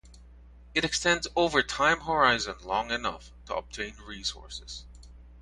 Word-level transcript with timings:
It 0.73 0.83
extends 0.83 1.27
over 1.35 1.61
time 1.61 1.99
horizon 1.99 2.55
long 2.63 2.89
enough 2.89 3.29
to 3.45 3.55
obtain 3.55 3.97
resources. 3.97 4.83